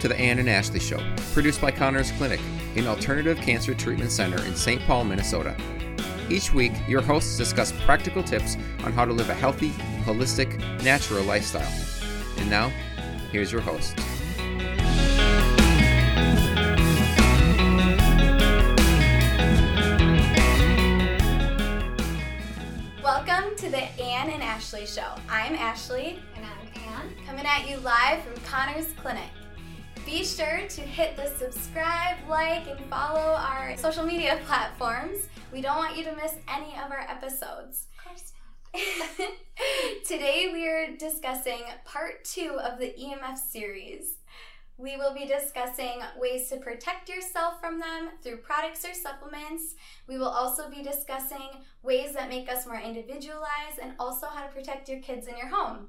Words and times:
to 0.00 0.08
the 0.08 0.18
Anne 0.18 0.38
and 0.38 0.48
Ashley 0.48 0.80
Show, 0.80 0.98
produced 1.34 1.60
by 1.60 1.70
Conners 1.70 2.10
Clinic, 2.12 2.40
an 2.74 2.86
alternative 2.86 3.36
cancer 3.38 3.74
treatment 3.74 4.10
center 4.10 4.42
in 4.46 4.56
St. 4.56 4.80
Paul, 4.86 5.04
Minnesota. 5.04 5.54
Each 6.30 6.54
week, 6.54 6.72
your 6.88 7.02
hosts 7.02 7.36
discuss 7.36 7.72
practical 7.84 8.22
tips 8.22 8.56
on 8.82 8.92
how 8.92 9.04
to 9.04 9.12
live 9.12 9.28
a 9.28 9.34
healthy, 9.34 9.70
holistic, 10.04 10.58
natural 10.82 11.22
lifestyle. 11.24 11.70
And 12.38 12.48
now, 12.48 12.72
here's 13.30 13.52
your 13.52 13.60
host. 13.60 13.94
Welcome 23.02 23.54
to 23.56 23.68
the 23.68 23.82
Anne 24.00 24.30
and 24.30 24.42
Ashley 24.42 24.86
Show. 24.86 25.14
I'm 25.28 25.54
Ashley. 25.56 26.20
And 26.36 26.46
I'm 26.46 26.82
Anne. 26.88 27.12
Coming 27.26 27.44
at 27.44 27.68
you 27.68 27.76
live 27.78 28.22
from 28.24 28.36
Conners 28.44 28.94
Clinic. 28.96 29.28
Be 30.10 30.24
sure 30.24 30.62
to 30.68 30.80
hit 30.80 31.16
the 31.16 31.28
subscribe, 31.38 32.16
like, 32.28 32.66
and 32.66 32.80
follow 32.86 33.36
our 33.36 33.76
social 33.76 34.04
media 34.04 34.40
platforms. 34.46 35.28
We 35.52 35.60
don't 35.60 35.76
want 35.76 35.96
you 35.96 36.02
to 36.02 36.16
miss 36.16 36.34
any 36.48 36.72
of 36.84 36.90
our 36.90 37.06
episodes. 37.08 37.86
Of 37.96 38.04
course 38.04 38.32
not. 38.74 39.28
Today 40.04 40.50
we 40.52 40.66
are 40.66 40.96
discussing 40.96 41.60
part 41.84 42.24
two 42.24 42.58
of 42.60 42.80
the 42.80 42.92
EMF 43.00 43.38
series. 43.38 44.16
We 44.78 44.96
will 44.96 45.14
be 45.14 45.26
discussing 45.26 46.00
ways 46.18 46.48
to 46.48 46.56
protect 46.56 47.08
yourself 47.08 47.60
from 47.60 47.78
them 47.78 48.08
through 48.20 48.38
products 48.38 48.84
or 48.84 48.94
supplements. 48.94 49.76
We 50.08 50.18
will 50.18 50.26
also 50.26 50.68
be 50.68 50.82
discussing 50.82 51.62
ways 51.84 52.14
that 52.14 52.28
make 52.28 52.50
us 52.50 52.66
more 52.66 52.80
individualized 52.80 53.78
and 53.80 53.92
also 54.00 54.26
how 54.26 54.44
to 54.44 54.52
protect 54.52 54.88
your 54.88 54.98
kids 54.98 55.28
in 55.28 55.36
your 55.36 55.50
home. 55.50 55.86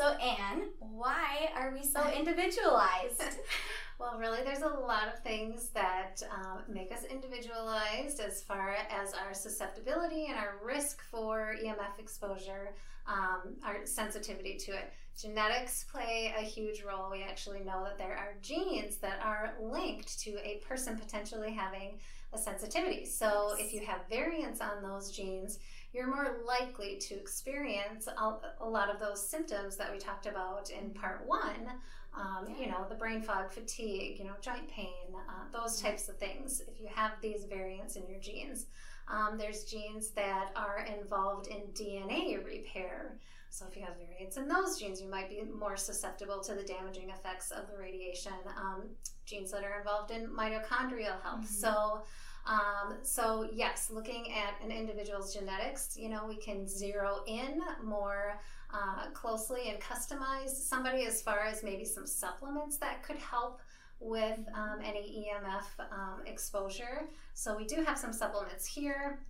So, 0.00 0.12
Anne, 0.12 0.70
why 0.78 1.50
are 1.54 1.74
we 1.74 1.84
so 1.84 2.10
individualized? 2.18 3.22
well, 3.98 4.16
really, 4.18 4.38
there's 4.42 4.62
a 4.62 4.66
lot 4.66 5.08
of 5.12 5.22
things 5.22 5.68
that 5.74 6.22
um, 6.34 6.60
make 6.66 6.90
us 6.90 7.04
individualized 7.04 8.18
as 8.18 8.42
far 8.42 8.76
as 8.90 9.12
our 9.12 9.34
susceptibility 9.34 10.28
and 10.30 10.38
our 10.38 10.54
risk 10.64 11.02
for 11.02 11.54
EMF 11.62 11.98
exposure, 11.98 12.72
um, 13.06 13.56
our 13.62 13.84
sensitivity 13.84 14.56
to 14.56 14.72
it. 14.72 14.90
Genetics 15.20 15.84
play 15.92 16.32
a 16.34 16.40
huge 16.40 16.82
role. 16.82 17.10
We 17.10 17.22
actually 17.22 17.60
know 17.60 17.84
that 17.84 17.98
there 17.98 18.16
are 18.16 18.36
genes 18.40 18.96
that 19.02 19.20
are 19.22 19.52
linked 19.60 20.18
to 20.20 20.30
a 20.42 20.62
person 20.66 20.96
potentially 20.96 21.52
having 21.52 21.98
a 22.32 22.38
sensitivity. 22.38 23.04
So, 23.04 23.54
if 23.58 23.74
you 23.74 23.84
have 23.84 24.08
variants 24.08 24.62
on 24.62 24.82
those 24.82 25.10
genes, 25.10 25.58
you're 25.92 26.06
more 26.06 26.38
likely 26.46 26.96
to 26.96 27.14
experience 27.14 28.06
a, 28.06 28.34
a 28.60 28.68
lot 28.68 28.88
of 28.92 29.00
those 29.00 29.26
symptoms 29.26 29.76
that 29.76 29.92
we 29.92 29.98
talked 29.98 30.26
about 30.26 30.70
in 30.70 30.90
part 30.90 31.26
one. 31.26 31.72
Um, 32.14 32.54
You 32.58 32.66
know, 32.66 32.86
the 32.88 32.96
brain 32.96 33.22
fog, 33.22 33.52
fatigue, 33.52 34.18
you 34.18 34.24
know, 34.24 34.34
joint 34.40 34.68
pain, 34.68 35.14
uh, 35.14 35.44
those 35.52 35.80
types 35.80 36.08
of 36.08 36.16
things. 36.18 36.60
If 36.66 36.80
you 36.80 36.88
have 36.92 37.12
these 37.22 37.44
variants 37.44 37.96
in 37.96 38.06
your 38.08 38.20
genes, 38.20 38.66
um, 39.08 39.38
there's 39.38 39.64
genes 39.64 40.10
that 40.10 40.50
are 40.56 40.86
involved 41.00 41.48
in 41.48 41.60
DNA 41.72 42.44
repair. 42.44 43.18
So 43.50 43.66
if 43.68 43.76
you 43.76 43.84
have 43.84 43.96
variants 43.96 44.36
in 44.36 44.46
those 44.48 44.78
genes, 44.78 45.00
you 45.00 45.08
might 45.08 45.28
be 45.28 45.42
more 45.42 45.76
susceptible 45.76 46.40
to 46.40 46.54
the 46.54 46.62
damaging 46.62 47.10
effects 47.10 47.50
of 47.50 47.68
the 47.68 47.76
radiation. 47.76 48.32
Um, 48.56 48.90
genes 49.24 49.50
that 49.52 49.64
are 49.64 49.78
involved 49.78 50.10
in 50.10 50.28
mitochondrial 50.28 51.20
health. 51.22 51.44
Mm-hmm. 51.44 51.64
So 51.64 52.02
um, 52.46 52.94
so 53.02 53.48
yes, 53.52 53.90
looking 53.90 54.32
at 54.32 54.64
an 54.64 54.72
individual's 54.72 55.34
genetics, 55.34 55.96
you 55.96 56.08
know, 56.08 56.26
we 56.26 56.36
can 56.36 56.66
zero 56.66 57.20
in 57.26 57.60
more 57.84 58.40
uh, 58.72 59.10
closely 59.12 59.68
and 59.68 59.80
customize 59.80 60.50
somebody 60.50 61.04
as 61.04 61.22
far 61.22 61.40
as 61.40 61.62
maybe 61.62 61.84
some 61.84 62.06
supplements 62.06 62.76
that 62.78 63.02
could 63.02 63.16
help 63.16 63.60
with 64.00 64.38
um, 64.54 64.78
any 64.82 65.28
EMF 65.28 65.84
um, 65.92 66.22
exposure. 66.26 67.08
So 67.34 67.56
we 67.56 67.66
do 67.66 67.82
have 67.82 67.98
some 67.98 68.12
supplements 68.12 68.66
here. 68.66 69.20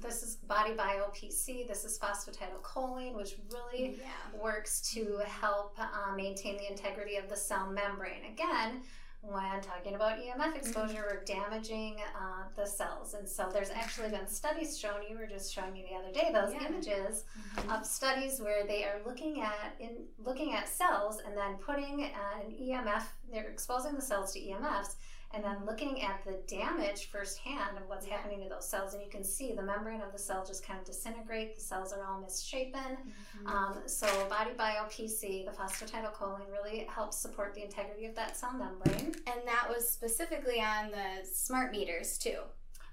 This 0.00 0.22
is 0.22 0.36
Body 0.36 0.74
Bio 0.74 1.10
PC. 1.14 1.66
This 1.66 1.84
is 1.84 1.98
phosphatidylcholine, 1.98 3.14
which 3.14 3.36
really 3.52 3.98
yeah. 4.00 4.40
works 4.40 4.80
to 4.92 5.18
help 5.26 5.74
uh, 5.78 6.14
maintain 6.14 6.56
the 6.58 6.70
integrity 6.70 7.16
of 7.16 7.28
the 7.28 7.36
cell 7.36 7.70
membrane. 7.70 8.24
Again, 8.32 8.82
when 9.22 9.60
talking 9.60 9.94
about 9.94 10.18
EMF 10.18 10.56
exposure, 10.56 11.04
we're 11.10 11.24
damaging 11.24 11.96
uh, 12.16 12.44
the 12.56 12.66
cells. 12.66 13.14
And 13.14 13.28
so 13.28 13.50
there's 13.52 13.70
actually 13.70 14.10
been 14.10 14.26
studies 14.26 14.78
shown, 14.78 15.02
you 15.08 15.16
were 15.16 15.26
just 15.26 15.52
showing 15.52 15.72
me 15.72 15.86
the 15.90 15.96
other 15.96 16.12
day, 16.12 16.30
those 16.32 16.54
yeah. 16.54 16.68
images 16.68 17.24
mm-hmm. 17.56 17.70
of 17.70 17.84
studies 17.84 18.40
where 18.40 18.66
they 18.66 18.84
are 18.84 19.00
looking 19.04 19.42
at 19.42 19.74
in 19.78 20.04
looking 20.18 20.54
at 20.54 20.68
cells 20.68 21.20
and 21.26 21.36
then 21.36 21.56
putting 21.56 22.04
an 22.04 22.50
EMF, 22.50 23.02
they're 23.30 23.48
exposing 23.48 23.94
the 23.94 24.02
cells 24.02 24.32
to 24.32 24.40
EMFs 24.40 24.94
and 25.32 25.44
then 25.44 25.58
looking 25.64 26.02
at 26.02 26.24
the 26.24 26.38
damage 26.48 27.10
firsthand 27.10 27.76
of 27.76 27.88
what's 27.88 28.06
yeah. 28.06 28.16
happening 28.16 28.42
to 28.42 28.48
those 28.48 28.68
cells. 28.68 28.94
And 28.94 29.02
you 29.02 29.08
can 29.08 29.22
see 29.22 29.52
the 29.52 29.62
membrane 29.62 30.00
of 30.00 30.12
the 30.12 30.18
cell 30.18 30.44
just 30.44 30.66
kind 30.66 30.80
of 30.80 30.84
disintegrate. 30.84 31.54
The 31.54 31.60
cells 31.60 31.92
are 31.92 32.04
all 32.04 32.20
misshapen. 32.20 32.80
Mm-hmm. 32.80 33.46
Um, 33.46 33.78
so, 33.86 34.06
Body 34.28 34.50
Bio 34.56 34.84
PC, 34.84 35.44
the 35.44 35.52
phosphatidylcholine, 35.52 36.50
really 36.50 36.86
helps 36.92 37.16
support 37.16 37.54
the 37.54 37.62
integrity 37.62 38.06
of 38.06 38.14
that 38.16 38.36
cell 38.36 38.52
membrane. 38.52 39.14
And 39.26 39.40
that 39.46 39.68
was 39.68 39.88
specifically 39.88 40.60
on 40.60 40.90
the 40.90 41.26
smart 41.30 41.70
meters, 41.70 42.18
too. 42.18 42.40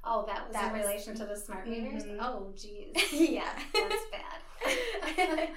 Oh, 0.09 0.23
that 0.25 0.47
was 0.47 0.53
that 0.53 0.71
in 0.71 0.79
was, 0.79 0.87
relation 0.87 1.15
to 1.15 1.25
the 1.25 1.35
smart 1.35 1.67
meters? 1.67 2.03
Mm-hmm. 2.03 2.19
Oh, 2.21 2.47
geez. 2.55 2.95
yeah. 3.11 3.49
That's 3.73 4.05
bad. 4.09 4.39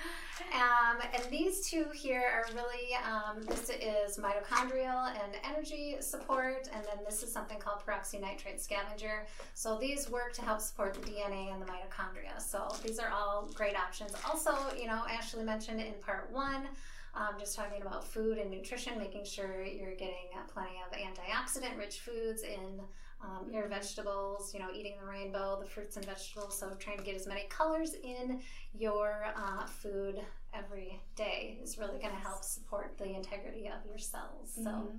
um, 0.52 0.98
and 1.14 1.22
these 1.30 1.68
two 1.68 1.86
here 1.94 2.22
are 2.22 2.52
really, 2.52 2.96
um, 3.06 3.42
this 3.44 3.70
is 3.70 4.18
mitochondrial 4.18 5.08
and 5.22 5.34
energy 5.48 5.96
support, 6.00 6.68
and 6.74 6.84
then 6.84 7.04
this 7.08 7.22
is 7.22 7.32
something 7.32 7.58
called 7.58 7.80
peroxynitrite 7.86 8.60
scavenger. 8.60 9.24
So 9.54 9.78
these 9.78 10.10
work 10.10 10.32
to 10.34 10.42
help 10.42 10.60
support 10.60 10.94
the 10.94 11.00
DNA 11.00 11.52
and 11.52 11.62
the 11.62 11.66
mitochondria. 11.66 12.40
So 12.40 12.68
these 12.84 12.98
are 12.98 13.10
all 13.10 13.48
great 13.54 13.76
options. 13.78 14.14
Also, 14.28 14.52
you 14.76 14.88
know, 14.88 15.04
Ashley 15.08 15.44
mentioned 15.44 15.80
in 15.80 15.94
part 16.00 16.28
one, 16.32 16.66
um, 17.14 17.34
just 17.38 17.56
talking 17.56 17.82
about 17.82 18.04
food 18.04 18.38
and 18.38 18.50
nutrition, 18.50 18.98
making 18.98 19.24
sure 19.24 19.64
you're 19.64 19.94
getting 19.94 20.28
plenty 20.52 20.74
of 20.86 20.96
antioxidant 20.96 21.78
rich 21.78 22.00
foods 22.00 22.42
in 22.42 22.80
um, 23.22 23.52
your 23.52 23.68
vegetables, 23.68 24.52
you 24.54 24.60
know, 24.60 24.68
eating 24.74 24.96
the 25.00 25.06
rainbow, 25.06 25.58
the 25.60 25.68
fruits 25.68 25.96
and 25.96 26.04
vegetables. 26.04 26.58
So 26.58 26.70
trying 26.78 26.98
to 26.98 27.04
get 27.04 27.14
as 27.14 27.26
many 27.26 27.44
colors 27.48 27.94
in 28.02 28.40
your 28.78 29.26
uh, 29.36 29.66
food 29.66 30.20
every 30.54 31.00
day 31.16 31.58
is 31.62 31.78
really 31.78 31.98
going 31.98 32.14
to 32.14 32.20
help 32.20 32.42
support 32.42 32.96
the 32.98 33.14
integrity 33.14 33.66
of 33.66 33.86
your 33.86 33.98
cells. 33.98 34.52
So, 34.54 34.62
mm-hmm. 34.62 34.96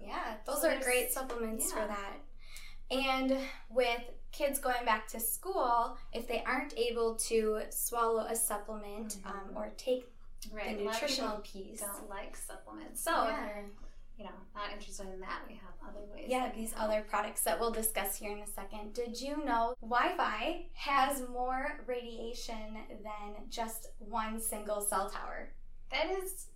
yeah, 0.00 0.34
those 0.46 0.62
so 0.62 0.68
are 0.68 0.80
great 0.80 1.10
supplements 1.10 1.72
yeah. 1.74 1.82
for 1.82 1.88
that. 1.88 2.16
And 2.90 3.38
with 3.70 4.02
kids 4.30 4.58
going 4.58 4.84
back 4.84 5.08
to 5.08 5.20
school, 5.20 5.96
if 6.12 6.28
they 6.28 6.42
aren't 6.46 6.76
able 6.76 7.14
to 7.14 7.62
swallow 7.70 8.26
a 8.26 8.36
supplement 8.36 9.14
mm-hmm. 9.14 9.28
um, 9.28 9.56
or 9.56 9.72
take 9.78 10.06
right. 10.52 10.76
the 10.76 10.84
nutritional 10.84 11.38
piece, 11.38 11.80
don't 11.80 12.10
like 12.10 12.36
supplements. 12.36 13.02
So, 13.02 13.10
yeah 13.10 13.62
you 14.16 14.24
know, 14.24 14.30
not 14.54 14.72
interested 14.72 15.06
in 15.12 15.20
that, 15.20 15.40
we 15.48 15.54
have 15.54 15.74
other 15.88 16.04
ways. 16.12 16.26
Yeah, 16.28 16.50
these 16.54 16.72
other 16.76 17.04
products 17.08 17.42
that 17.42 17.58
we'll 17.58 17.72
discuss 17.72 18.16
here 18.16 18.32
in 18.32 18.38
a 18.38 18.46
second. 18.46 18.94
Did 18.94 19.20
you 19.20 19.44
know 19.44 19.74
Wi 19.80 20.16
Fi 20.16 20.66
has 20.74 21.22
more 21.28 21.80
radiation 21.86 22.78
than 22.88 23.48
just 23.48 23.88
one 23.98 24.40
single 24.40 24.80
cell 24.80 25.10
tower? 25.10 25.52
That 25.90 26.10
is 26.10 26.46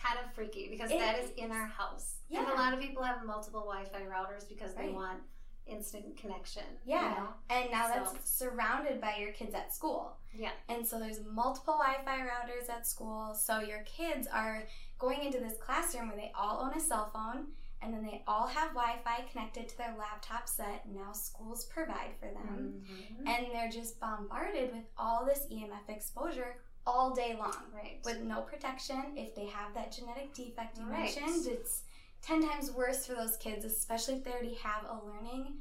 kind 0.00 0.18
of 0.24 0.34
freaky 0.34 0.68
because 0.70 0.90
it 0.90 0.98
that 0.98 1.18
is 1.18 1.30
in 1.36 1.50
our 1.50 1.66
house. 1.66 2.16
Yeah. 2.28 2.40
And 2.40 2.48
a 2.48 2.54
lot 2.54 2.74
of 2.74 2.80
people 2.80 3.02
have 3.02 3.24
multiple 3.24 3.60
Wi 3.60 3.84
Fi 3.84 4.00
routers 4.02 4.48
because 4.48 4.74
they 4.74 4.86
right. 4.86 4.94
want 4.94 5.20
instant 5.66 6.16
connection. 6.16 6.64
Yeah. 6.84 7.10
You 7.10 7.16
know? 7.16 7.28
And 7.50 7.70
now 7.70 7.86
so. 7.86 7.92
that's 7.94 8.30
surrounded 8.30 9.00
by 9.00 9.16
your 9.18 9.32
kids 9.32 9.54
at 9.54 9.74
school. 9.74 10.16
Yeah. 10.36 10.50
And 10.68 10.86
so 10.86 10.98
there's 10.98 11.20
multiple 11.32 11.78
Wi 11.78 12.04
Fi 12.04 12.18
routers 12.18 12.68
at 12.70 12.86
school. 12.86 13.34
So 13.34 13.60
your 13.60 13.82
kids 13.84 14.26
are 14.32 14.64
going 14.98 15.24
into 15.24 15.38
this 15.38 15.54
classroom 15.58 16.08
where 16.08 16.16
they 16.16 16.32
all 16.34 16.62
own 16.64 16.74
a 16.76 16.80
cell 16.80 17.10
phone 17.12 17.46
and 17.84 17.92
then 17.92 18.02
they 18.02 18.22
all 18.26 18.46
have 18.46 18.70
Wi-Fi 18.70 19.24
connected 19.30 19.68
to 19.68 19.78
their 19.78 19.94
laptops 19.98 20.56
that 20.56 20.84
now 20.92 21.12
schools 21.12 21.66
provide 21.66 22.12
for 22.18 22.26
them, 22.26 22.80
mm-hmm. 22.80 23.26
and 23.26 23.46
they're 23.52 23.70
just 23.70 24.00
bombarded 24.00 24.72
with 24.72 24.84
all 24.96 25.26
this 25.26 25.46
EMF 25.52 25.88
exposure 25.88 26.56
all 26.86 27.14
day 27.14 27.36
long, 27.38 27.64
right? 27.74 28.00
With 28.04 28.22
no 28.22 28.40
protection. 28.40 29.02
If 29.16 29.34
they 29.34 29.46
have 29.46 29.74
that 29.74 29.92
genetic 29.92 30.34
defect 30.34 30.78
you 30.78 30.86
right. 30.86 31.14
mentioned, 31.14 31.46
it's 31.46 31.82
ten 32.24 32.46
times 32.46 32.70
worse 32.70 33.06
for 33.06 33.14
those 33.14 33.36
kids, 33.36 33.64
especially 33.64 34.14
if 34.14 34.24
they 34.24 34.30
already 34.30 34.54
have 34.54 34.84
a 34.84 35.06
learning 35.06 35.54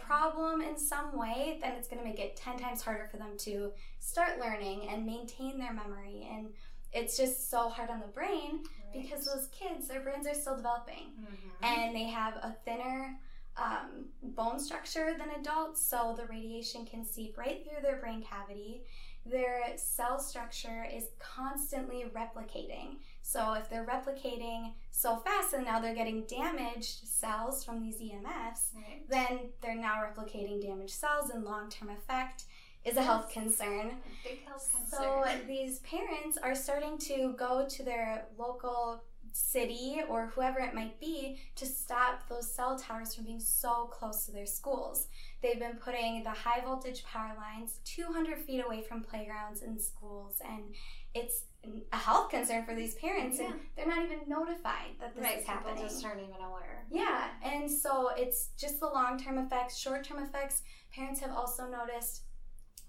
problem 0.00 0.60
in 0.60 0.76
some 0.78 1.16
way. 1.16 1.58
Then 1.60 1.72
it's 1.72 1.88
going 1.88 2.02
to 2.02 2.08
make 2.08 2.18
it 2.18 2.36
ten 2.36 2.58
times 2.58 2.82
harder 2.82 3.08
for 3.10 3.16
them 3.16 3.36
to 3.38 3.72
start 3.98 4.38
learning 4.40 4.88
and 4.88 5.04
maintain 5.04 5.58
their 5.58 5.72
memory 5.72 6.28
and 6.30 6.48
it's 6.92 7.16
just 7.16 7.50
so 7.50 7.68
hard 7.68 7.90
on 7.90 8.00
the 8.00 8.06
brain 8.06 8.62
right. 8.62 9.02
because 9.02 9.26
those 9.26 9.48
kids, 9.48 9.88
their 9.88 10.00
brains 10.00 10.26
are 10.26 10.34
still 10.34 10.56
developing, 10.56 11.12
mm-hmm. 11.20 11.64
and 11.64 11.94
they 11.94 12.04
have 12.04 12.34
a 12.36 12.56
thinner 12.64 13.18
um, 13.56 14.06
bone 14.22 14.58
structure 14.58 15.14
than 15.18 15.28
adults, 15.38 15.84
so 15.84 16.14
the 16.16 16.26
radiation 16.26 16.86
can 16.86 17.04
seep 17.04 17.36
right 17.36 17.64
through 17.64 17.82
their 17.82 17.96
brain 17.96 18.22
cavity. 18.22 18.82
Their 19.26 19.76
cell 19.76 20.18
structure 20.18 20.86
is 20.90 21.08
constantly 21.18 22.06
replicating. 22.14 22.96
So, 23.28 23.52
if 23.52 23.68
they're 23.68 23.84
replicating 23.84 24.72
so 24.90 25.16
fast 25.18 25.52
and 25.52 25.62
now 25.66 25.80
they're 25.80 25.94
getting 25.94 26.22
damaged 26.24 27.06
cells 27.06 27.62
from 27.62 27.78
these 27.78 28.00
EMFs, 28.00 28.74
Right. 28.74 29.06
then 29.06 29.50
they're 29.60 29.74
now 29.74 29.96
replicating 30.02 30.62
damaged 30.62 30.94
cells, 30.94 31.28
and 31.28 31.44
long 31.44 31.68
term 31.68 31.90
effect 31.90 32.44
is 32.86 32.96
a 32.96 33.02
health 33.02 33.28
concern. 33.30 33.98
Big 34.24 34.46
health 34.46 34.72
concern. 34.74 34.98
So 35.02 35.26
these 35.46 35.80
parents 35.80 36.38
are 36.38 36.54
starting 36.54 36.96
to 37.00 37.34
go 37.34 37.66
to 37.68 37.82
their 37.82 38.28
local 38.38 39.02
city 39.32 40.00
or 40.08 40.28
whoever 40.28 40.58
it 40.60 40.74
might 40.74 40.98
be 40.98 41.38
to 41.54 41.66
stop 41.66 42.26
those 42.30 42.50
cell 42.50 42.78
towers 42.78 43.14
from 43.14 43.24
being 43.24 43.40
so 43.40 43.88
close 43.92 44.24
to 44.24 44.32
their 44.32 44.46
schools. 44.46 45.06
They've 45.42 45.58
been 45.60 45.76
putting 45.76 46.24
the 46.24 46.30
high 46.30 46.62
voltage 46.62 47.04
power 47.04 47.34
lines 47.36 47.78
200 47.84 48.38
feet 48.38 48.64
away 48.64 48.80
from 48.82 49.02
playgrounds 49.02 49.60
and 49.62 49.78
schools, 49.80 50.40
and 50.42 50.74
it's 51.14 51.44
a 51.92 51.96
health 51.96 52.30
concern 52.30 52.64
for 52.64 52.74
these 52.74 52.94
parents, 52.94 53.38
and 53.40 53.54
they're 53.76 53.86
not 53.86 54.04
even 54.04 54.20
notified 54.28 54.92
that 55.00 55.14
this 55.14 55.24
right, 55.24 55.38
is 55.38 55.44
people 55.44 55.54
happening. 55.54 55.82
just 55.82 56.04
aren't 56.04 56.20
even 56.20 56.40
aware. 56.42 56.84
Yeah, 56.90 57.28
and 57.42 57.70
so 57.70 58.10
it's 58.16 58.50
just 58.56 58.80
the 58.80 58.86
long 58.86 59.18
term 59.18 59.38
effects, 59.38 59.76
short 59.78 60.04
term 60.04 60.22
effects. 60.22 60.62
Parents 60.94 61.20
have 61.20 61.32
also 61.32 61.66
noticed 61.68 62.22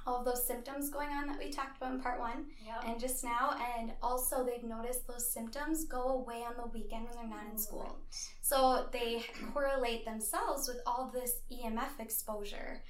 all 0.08 0.20
of 0.20 0.26
those 0.26 0.46
symptoms 0.48 0.90
going 0.90 1.10
on 1.10 1.28
that 1.28 1.38
we 1.38 1.50
talked 1.52 1.78
about 1.78 1.92
in 1.94 2.00
part 2.00 2.20
one 2.20 2.46
Yep. 2.66 2.84
and 2.88 3.00
just 3.00 3.24
now, 3.24 3.56
and 3.78 3.92
also 4.02 4.46
they've 4.46 4.64
noticed 4.64 5.06
those 5.08 5.32
symptoms 5.32 5.86
go 5.86 6.02
away 6.02 6.44
on 6.48 6.54
the 6.56 6.68
weekend 6.74 7.06
when 7.08 7.16
they're 7.18 7.38
not 7.38 7.52
in 7.52 7.58
school. 7.58 7.82
Right. 7.84 8.30
So 8.42 8.88
they 8.94 9.26
correlate 9.54 10.06
themselves 10.06 10.68
with 10.68 10.80
all 10.88 11.12
this 11.14 11.42
EMF 11.52 12.00
exposure. 12.00 12.82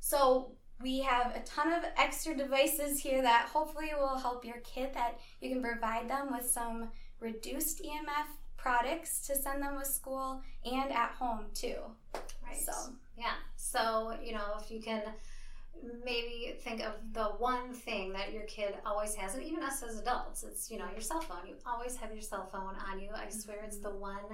So 0.00 0.52
we 0.82 1.00
have 1.00 1.34
a 1.34 1.40
ton 1.40 1.72
of 1.72 1.84
extra 1.96 2.36
devices 2.36 3.00
here 3.00 3.22
that 3.22 3.48
hopefully 3.52 3.90
will 3.98 4.18
help 4.18 4.44
your 4.44 4.58
kid 4.58 4.90
that 4.94 5.18
you 5.40 5.50
can 5.50 5.62
provide 5.62 6.08
them 6.08 6.32
with 6.32 6.48
some 6.48 6.88
reduced 7.20 7.82
EMF 7.82 8.26
products 8.56 9.26
to 9.26 9.34
send 9.34 9.62
them 9.62 9.76
with 9.76 9.86
school 9.86 10.40
and 10.64 10.92
at 10.92 11.10
home 11.10 11.46
too. 11.54 11.76
Right. 12.44 12.60
So 12.60 12.72
Yeah. 13.16 13.34
So, 13.56 14.14
you 14.22 14.32
know, 14.32 14.56
if 14.60 14.70
you 14.70 14.80
can 14.80 15.02
maybe 16.04 16.54
think 16.60 16.80
of 16.80 16.94
the 17.12 17.24
one 17.24 17.72
thing 17.72 18.12
that 18.12 18.32
your 18.32 18.44
kid 18.44 18.74
always 18.86 19.14
has, 19.14 19.34
and 19.34 19.42
even 19.42 19.62
us 19.62 19.82
as 19.82 20.00
adults, 20.00 20.44
it's, 20.44 20.70
you 20.70 20.78
know, 20.78 20.86
your 20.92 21.00
cell 21.00 21.20
phone. 21.20 21.46
You 21.46 21.54
always 21.66 21.96
have 21.96 22.12
your 22.12 22.22
cell 22.22 22.46
phone 22.46 22.74
on 22.90 23.00
you. 23.00 23.10
I 23.14 23.26
mm-hmm. 23.26 23.38
swear 23.38 23.58
it's 23.64 23.78
the 23.78 23.90
one 23.90 24.24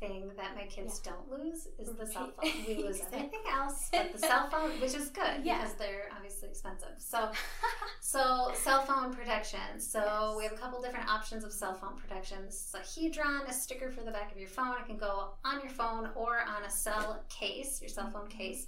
thing 0.00 0.30
that 0.36 0.54
my 0.54 0.64
kids 0.64 0.98
don't 1.00 1.30
lose 1.30 1.68
is 1.78 1.92
the 1.94 2.06
cell 2.06 2.30
phone. 2.36 2.50
We 2.66 2.74
lose 2.82 2.96
Exactly. 2.96 3.18
everything 3.18 3.40
else, 3.52 3.88
but 3.92 4.12
the 4.12 4.18
cell 4.18 4.48
phone, 4.50 4.70
which 4.80 4.94
is 4.94 5.08
good 5.10 5.40
Yeah. 5.44 5.58
because 5.58 5.74
they're 5.74 6.08
obviously 6.14 6.48
expensive. 6.48 6.94
So, 6.98 7.30
so 8.00 8.52
cell 8.54 8.82
phone 8.82 9.14
protection. 9.14 9.78
So 9.78 10.00
Yes. 10.00 10.36
we 10.36 10.44
have 10.44 10.52
a 10.52 10.56
couple 10.56 10.80
different 10.82 11.08
options 11.08 11.44
of 11.44 11.52
cell 11.52 11.74
phone 11.74 11.96
protection. 11.96 12.38
This 12.44 12.66
is 12.66 12.74
a 12.74 12.78
Hedron, 12.80 13.48
a 13.48 13.52
sticker 13.52 13.90
for 13.90 14.02
the 14.02 14.10
back 14.10 14.32
of 14.32 14.38
your 14.38 14.48
phone. 14.48 14.74
It 14.80 14.86
can 14.86 14.96
go 14.96 15.34
on 15.44 15.60
your 15.60 15.70
phone 15.70 16.10
or 16.14 16.40
on 16.40 16.64
a 16.64 16.70
cell 16.70 17.22
case, 17.28 17.80
your 17.80 17.88
cell 17.88 18.10
phone 18.10 18.28
mm-hmm. 18.28 18.38
case. 18.38 18.66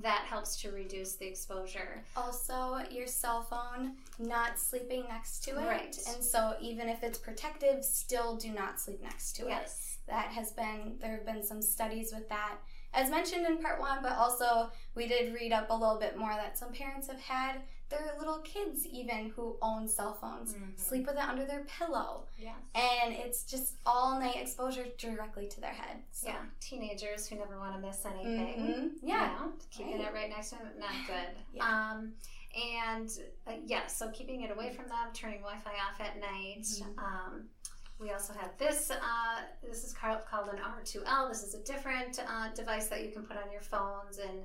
That 0.00 0.24
helps 0.26 0.58
to 0.62 0.70
reduce 0.70 1.16
the 1.16 1.26
exposure. 1.26 2.02
also 2.16 2.78
your 2.90 3.06
cell 3.06 3.42
phone 3.42 3.96
not 4.18 4.58
sleeping 4.58 5.04
next 5.06 5.44
to 5.44 5.50
it. 5.50 5.66
Right. 5.66 5.98
And 6.14 6.24
so 6.24 6.54
even 6.62 6.88
if 6.88 7.02
it's 7.02 7.18
protective, 7.18 7.84
still 7.84 8.36
do 8.36 8.52
not 8.52 8.80
sleep 8.80 9.02
next 9.02 9.34
to 9.34 9.42
it. 9.48 9.50
Yes. 9.50 9.91
That 10.08 10.26
has 10.26 10.52
been 10.52 10.96
there 11.00 11.12
have 11.12 11.26
been 11.26 11.42
some 11.42 11.62
studies 11.62 12.12
with 12.12 12.28
that 12.28 12.56
as 12.94 13.10
mentioned 13.10 13.46
in 13.46 13.58
part 13.58 13.80
one 13.80 13.98
but 14.02 14.12
also 14.12 14.70
we 14.94 15.06
did 15.06 15.32
read 15.34 15.52
up 15.52 15.68
a 15.70 15.74
little 15.74 15.98
bit 15.98 16.16
more 16.18 16.32
that 16.34 16.58
some 16.58 16.72
parents 16.72 17.06
have 17.08 17.20
had 17.20 17.60
their 17.88 18.14
little 18.18 18.38
kids 18.38 18.86
even 18.86 19.30
who 19.36 19.56
own 19.62 19.86
cell 19.86 20.14
phones 20.14 20.54
Mhm. 20.54 20.78
sleep 20.78 21.06
with 21.06 21.16
it 21.16 21.22
under 21.28 21.44
their 21.44 21.64
pillow 21.64 22.24
Yes. 22.38 22.54
and 22.74 23.14
it's 23.14 23.44
just 23.44 23.74
all 23.86 24.18
night 24.18 24.36
exposure 24.36 24.86
directly 24.98 25.46
to 25.48 25.60
their 25.60 25.72
head 25.74 26.02
so. 26.10 26.28
yeah. 26.28 26.44
Teenagers 26.60 27.26
who 27.28 27.36
never 27.36 27.58
want 27.58 27.74
to 27.74 27.86
miss 27.86 28.04
anything. 28.06 28.56
Mhm. 28.66 28.90
yeah 29.02 29.30
You 29.32 29.46
know, 29.46 29.52
keeping 29.70 29.98
Right. 29.98 30.08
it 30.08 30.14
right 30.14 30.30
next 30.30 30.50
to 30.50 30.56
them, 30.56 30.72
not 30.78 30.90
good. 31.06 31.36
Yeah. 31.52 31.64
Um, 31.90 32.14
and 32.78 33.10
uh, 33.46 33.52
yeah, 33.66 33.86
so 33.86 34.10
keeping 34.10 34.42
it 34.42 34.50
away 34.50 34.72
from 34.74 34.86
them, 34.88 35.08
turning 35.14 35.40
Wi-Fi 35.40 35.70
off 35.72 36.00
at 36.00 36.18
night. 36.20 36.62
Mhm. 36.62 36.98
Um, 36.98 37.48
we 38.02 38.10
also 38.10 38.32
have 38.32 38.50
this. 38.58 38.90
Uh, 38.90 38.96
this 39.66 39.84
is 39.84 39.94
called, 39.94 40.18
an 40.52 40.58
R2L. 40.58 41.28
This 41.28 41.42
is 41.42 41.54
a 41.54 41.62
different 41.62 42.18
uh, 42.18 42.48
device 42.54 42.88
that 42.88 43.04
you 43.04 43.10
can 43.10 43.22
put 43.22 43.36
on 43.36 43.50
your 43.52 43.60
phones, 43.62 44.18
and 44.18 44.40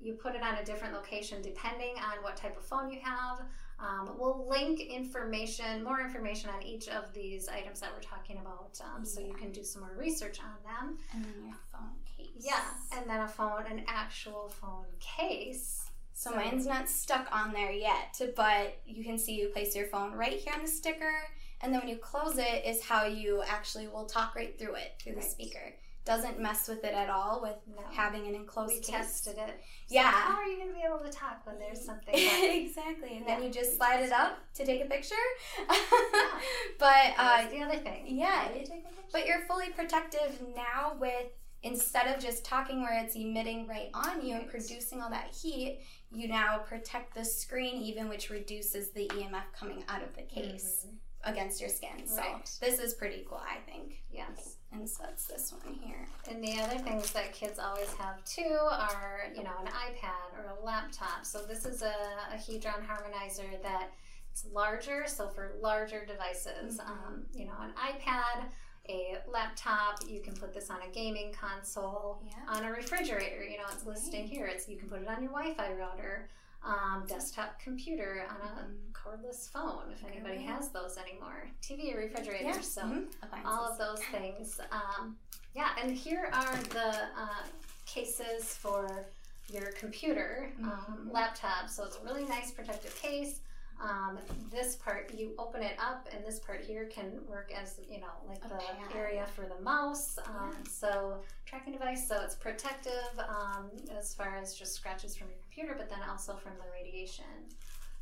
you 0.00 0.14
put 0.14 0.34
it 0.34 0.42
on 0.42 0.54
a 0.54 0.64
different 0.64 0.94
location 0.94 1.42
depending 1.42 1.94
on 1.96 2.22
what 2.22 2.36
type 2.36 2.56
of 2.56 2.64
phone 2.64 2.90
you 2.90 3.00
have. 3.02 3.40
Um, 3.80 4.10
we'll 4.18 4.46
link 4.48 4.80
information, 4.80 5.82
more 5.82 6.00
information 6.00 6.50
on 6.50 6.62
each 6.62 6.88
of 6.88 7.12
these 7.14 7.48
items 7.48 7.80
that 7.80 7.90
we're 7.94 8.02
talking 8.02 8.38
about, 8.38 8.78
um, 8.94 9.04
so 9.04 9.20
you 9.20 9.32
can 9.32 9.52
do 9.52 9.64
some 9.64 9.82
more 9.82 9.94
research 9.96 10.38
on 10.40 10.52
them. 10.64 10.98
and 11.14 11.24
then 11.24 11.46
your 11.46 11.56
phone 11.72 11.88
case 12.16 12.28
Yeah, 12.38 12.60
and 12.98 13.08
then 13.08 13.20
a 13.20 13.28
phone, 13.28 13.64
an 13.70 13.82
actual 13.88 14.48
phone 14.60 14.84
case. 15.00 15.86
so 16.12 16.30
mine's 16.32 16.66
not 16.66 16.90
stuck 16.90 17.26
on 17.34 17.52
there 17.54 17.72
yet 17.72 18.20
but 18.36 18.76
you 18.86 19.02
can 19.02 19.16
see 19.16 19.34
you 19.40 19.48
place 19.48 19.74
your 19.74 19.86
phone 19.86 20.12
right 20.12 20.34
here 20.34 20.52
on 20.54 20.60
the 20.60 20.68
sticker 20.68 21.14
and 21.62 21.72
then 21.72 21.80
when 21.80 21.88
you 21.88 21.96
close 21.96 22.38
it 22.38 22.64
is 22.64 22.82
how 22.82 23.04
you 23.04 23.42
actually 23.48 23.86
will 23.88 24.06
talk 24.06 24.34
right 24.34 24.58
through 24.58 24.74
it 24.74 24.92
through 25.02 25.14
the 25.14 25.22
speaker 25.22 25.74
doesn't 26.06 26.40
mess 26.40 26.66
with 26.66 26.82
it 26.82 26.94
at 26.94 27.10
all 27.10 27.40
with 27.42 27.56
No. 27.76 27.82
having 27.92 28.26
an 28.26 28.34
enclosed 28.34 28.72
we 28.72 28.80
case. 28.80 28.88
tested 28.90 29.36
it. 29.36 29.60
So 29.86 29.94
Yeah. 29.94 30.10
how 30.10 30.36
are 30.38 30.46
you 30.46 30.56
going 30.56 30.70
to 30.70 30.74
be 30.74 30.82
able 30.82 30.98
to 31.00 31.10
talk 31.12 31.44
when 31.46 31.58
there's 31.58 31.84
something 31.84 32.14
exactly, 32.16 33.18
and 33.18 33.26
then 33.26 33.42
you 33.42 33.50
just 33.50 33.76
slide 33.76 34.00
it 34.02 34.10
up 34.10 34.38
to 34.54 34.64
take 34.64 34.82
a 34.82 34.86
picture. 34.86 35.14
Yeah. 35.58 35.76
but 36.78 37.12
uh, 37.18 37.48
the 37.50 37.60
other 37.60 37.76
thing. 37.78 38.04
yeah, 38.06 38.48
you 38.50 38.64
take 38.64 38.82
a 38.84 39.12
but 39.12 39.26
you're 39.26 39.42
fully 39.46 39.68
protective 39.70 40.40
now 40.56 40.96
with 40.98 41.26
instead 41.62 42.06
of 42.06 42.18
just 42.22 42.44
talking 42.46 42.80
where 42.80 42.98
it's 43.04 43.14
emitting 43.14 43.66
right 43.66 43.90
on 43.92 44.24
you 44.24 44.34
and 44.36 44.48
producing 44.48 45.02
all 45.02 45.10
that 45.10 45.34
heat, 45.42 45.80
you 46.10 46.28
now 46.28 46.58
protect 46.58 47.14
the 47.14 47.24
screen 47.24 47.76
even, 47.82 48.08
which 48.08 48.30
reduces 48.30 48.90
the 48.92 49.06
EMF 49.08 49.42
coming 49.54 49.84
out 49.88 50.02
of 50.02 50.16
the 50.16 50.22
case 50.22 50.86
against 51.24 51.60
your 51.60 51.68
skin. 51.70 52.06
So 52.06 52.20
Mm-hmm. 52.20 52.32
Right. 52.34 52.50
this 52.60 52.78
is 52.78 52.94
pretty 52.94 53.24
cool, 53.28 53.40
I 53.46 53.58
think. 53.70 54.02
Yes. 54.10 54.56
And 54.72 54.88
so 54.88 55.02
that's 55.04 55.26
this 55.26 55.52
one 55.52 55.74
here. 55.74 56.06
And 56.30 56.42
the 56.42 56.60
other 56.62 56.78
things 56.78 57.12
that 57.12 57.32
kids 57.32 57.58
always 57.58 57.92
have 57.94 58.24
too 58.24 58.56
are, 58.70 59.24
you 59.34 59.42
know, 59.42 59.50
an 59.60 59.66
iPad 59.66 60.38
or 60.38 60.56
a 60.60 60.64
laptop. 60.64 61.24
So 61.24 61.42
this 61.42 61.64
is 61.64 61.82
a, 61.82 61.94
a 62.32 62.36
Hedron 62.36 62.86
harmonizer 62.86 63.60
that 63.62 63.90
it's 64.32 64.46
larger, 64.52 65.04
so 65.08 65.28
for 65.28 65.54
larger 65.60 66.06
devices, 66.06 66.78
Mhm. 66.78 66.86
um, 66.88 67.26
you 67.32 67.46
know, 67.46 67.56
an 67.60 67.72
iPad, 67.74 68.44
a 68.88 69.18
laptop. 69.28 69.98
You 70.08 70.20
can 70.20 70.34
put 70.34 70.54
this 70.54 70.70
on 70.70 70.80
a 70.82 70.88
gaming 70.88 71.32
console, 71.32 72.22
Yeah. 72.24 72.34
on 72.46 72.64
a 72.64 72.70
refrigerator. 72.72 73.42
You 73.44 73.58
know, 73.58 73.64
it's 73.72 73.84
listing 73.84 74.26
here. 74.28 74.46
It's 74.46 74.68
you 74.68 74.76
can 74.78 74.88
put 74.88 75.02
it 75.02 75.08
on 75.08 75.20
your 75.22 75.32
Wi-Fi 75.32 75.72
router, 75.74 76.28
um, 76.62 77.04
desktop 77.06 77.58
computer, 77.60 78.26
on 78.28 78.36
a 78.36 78.62
Mhm. 78.64 78.92
cordless 78.92 79.48
phone 79.50 79.90
if 79.92 80.04
anybody 80.04 80.42
has 80.42 80.70
those 80.70 80.98
anymore. 80.98 81.48
TV, 81.62 81.94
refrigerator. 81.94 82.44
Yeah. 82.44 82.60
So 82.60 82.82
mhm. 82.82 83.08
all 83.44 83.64
of 83.64 83.78
those 83.78 84.02
things. 84.06 84.60
Um, 84.70 85.18
yeah, 85.54 85.70
and 85.82 85.96
here 85.96 86.30
are 86.32 86.56
the 86.56 87.08
uh, 87.16 87.44
cases 87.86 88.54
for 88.54 89.06
your 89.48 89.72
computer, 89.72 90.52
um, 90.62 91.06
Mhm. 91.08 91.12
laptop. 91.12 91.68
So 91.68 91.84
it's 91.84 91.96
a 91.96 92.04
really 92.04 92.24
nice 92.24 92.50
protective 92.52 92.94
case. 92.96 93.40
Um, 93.80 94.18
this 94.50 94.76
part 94.76 95.10
you 95.16 95.32
open 95.38 95.62
it 95.62 95.76
up, 95.80 96.06
and 96.14 96.22
this 96.24 96.38
part 96.38 96.60
here 96.62 96.84
can 96.86 97.12
work 97.26 97.50
as 97.58 97.80
you 97.90 97.98
know, 98.00 98.12
like 98.28 98.42
the 98.42 98.50
pad. 98.56 98.94
area 98.94 99.26
for 99.34 99.46
the 99.46 99.62
mouse. 99.62 100.18
Um, 100.26 100.50
Yeah. 100.50 100.70
So 100.70 101.20
tracking 101.46 101.72
device, 101.72 102.06
so 102.06 102.20
it's 102.22 102.34
protective 102.34 103.10
um, 103.18 103.70
as 103.98 104.12
far 104.14 104.36
as 104.36 104.54
just 104.54 104.74
scratches 104.74 105.16
from 105.16 105.28
your 105.28 105.38
computer, 105.42 105.74
but 105.78 105.88
then 105.88 106.00
also 106.08 106.34
from 106.36 106.52
the 106.58 106.70
radiation. 106.72 107.24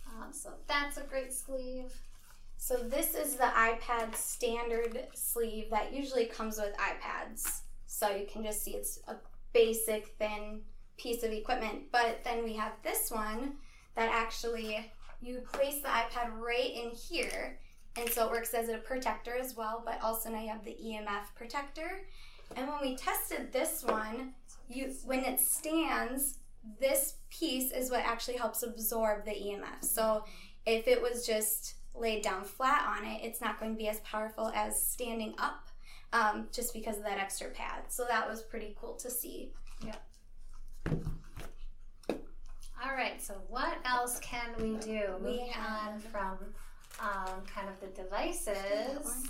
Um, 0.08 0.32
so 0.32 0.50
that's 0.66 0.96
a 0.96 1.02
great 1.02 1.32
sleeve. 1.32 1.92
So 2.56 2.76
this 2.76 3.14
is 3.14 3.36
the 3.36 3.44
iPad 3.44 4.16
standard 4.16 5.06
sleeve 5.14 5.70
that 5.70 5.92
usually 5.92 6.26
comes 6.26 6.58
with 6.58 6.74
iPads. 6.76 7.60
So 7.86 8.10
you 8.10 8.26
can 8.26 8.42
just 8.42 8.62
see 8.64 8.72
it's 8.72 8.98
a 9.06 9.14
basic 9.52 10.08
thin 10.18 10.62
piece 10.96 11.22
of 11.22 11.30
equipment. 11.30 11.84
But 11.92 12.24
then 12.24 12.42
we 12.42 12.54
have 12.54 12.72
this 12.82 13.10
one 13.12 13.52
that 13.94 14.10
actually 14.12 14.90
you 15.20 15.40
place 15.52 15.80
the 15.80 15.88
iPad 15.88 16.38
right 16.38 16.72
in 16.72 16.90
here. 16.90 17.58
And 17.96 18.08
so 18.08 18.26
it 18.26 18.30
works 18.30 18.54
as 18.54 18.68
a 18.68 18.78
protector 18.78 19.36
as 19.36 19.56
well, 19.56 19.82
but 19.84 20.00
also 20.02 20.30
now 20.30 20.40
you 20.40 20.48
have 20.48 20.64
the 20.64 20.76
EMF 20.82 21.34
protector. 21.34 22.02
And 22.56 22.68
when 22.68 22.80
we 22.80 22.96
tested 22.96 23.52
this 23.52 23.82
one, 23.84 24.34
you 24.68 24.94
when 25.04 25.24
it 25.24 25.40
stands, 25.40 26.38
this 26.80 27.14
piece 27.30 27.72
is 27.72 27.90
what 27.90 28.04
actually 28.04 28.36
helps 28.36 28.62
absorb 28.62 29.24
the 29.24 29.32
EMF. 29.32 29.82
So 29.82 30.24
if 30.66 30.86
it 30.86 31.00
was 31.00 31.26
just 31.26 31.74
laid 31.94 32.22
down 32.22 32.44
flat 32.44 32.86
on 32.86 33.04
it, 33.06 33.20
it's 33.24 33.40
not 33.40 33.58
going 33.58 33.72
to 33.72 33.78
be 33.78 33.88
as 33.88 34.00
powerful 34.00 34.52
as 34.54 34.80
standing 34.80 35.34
up 35.38 35.68
um, 36.12 36.46
just 36.52 36.72
because 36.72 36.98
of 36.98 37.04
that 37.04 37.18
extra 37.18 37.48
pad. 37.48 37.82
So 37.88 38.04
that 38.08 38.28
was 38.28 38.42
pretty 38.42 38.76
cool 38.80 38.94
to 38.96 39.10
see. 39.10 39.52
All 42.84 42.94
right, 42.94 43.20
so 43.20 43.34
what 43.48 43.76
else 43.84 44.20
can 44.20 44.50
we 44.58 44.76
do? 44.76 45.14
We 45.20 45.30
Moving 45.30 45.50
on 45.56 45.92
have- 45.92 46.02
from 46.04 46.38
um, 47.00 47.42
kind 47.52 47.68
of 47.68 47.78
the 47.80 47.88
devices. 48.02 49.28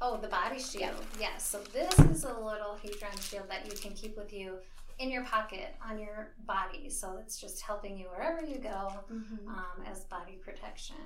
Oh, 0.00 0.16
the 0.16 0.28
body 0.28 0.60
shield. 0.60 0.94
Yes. 1.18 1.46
So 1.46 1.58
this 1.72 1.98
is 1.98 2.24
a 2.24 2.28
little 2.32 2.78
Hedron 2.82 3.20
shield 3.20 3.48
that 3.48 3.66
you 3.66 3.72
can 3.72 3.92
keep 3.92 4.16
with 4.16 4.32
you 4.32 4.58
in 4.98 5.10
your 5.10 5.24
pocket 5.24 5.74
on 5.84 5.98
your 5.98 6.28
body. 6.46 6.88
So 6.88 7.16
it's 7.20 7.40
just 7.40 7.60
helping 7.62 7.98
you 7.98 8.06
wherever 8.06 8.44
you 8.44 8.58
go 8.58 8.92
Mhm. 9.10 9.48
um, 9.48 9.84
as 9.90 10.04
body 10.04 10.34
protection. 10.36 10.96